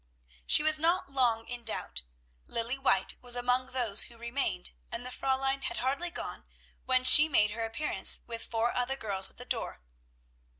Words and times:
She 0.47 0.63
was 0.63 0.79
not 0.79 1.11
long 1.11 1.47
in 1.47 1.63
doubt. 1.63 2.01
Lilly 2.47 2.75
White 2.79 3.21
was 3.21 3.35
among 3.35 3.67
those 3.67 4.05
who 4.05 4.17
remained, 4.17 4.71
and 4.91 5.05
the 5.05 5.11
Fräulein 5.11 5.61
had 5.65 5.77
hardly 5.77 6.09
gone 6.09 6.45
when 6.85 7.03
she 7.03 7.29
made 7.29 7.51
her 7.51 7.63
appearance 7.65 8.21
with 8.25 8.43
four 8.43 8.71
other 8.73 8.95
girls 8.95 9.29
at 9.29 9.37
her 9.37 9.45
door. 9.45 9.83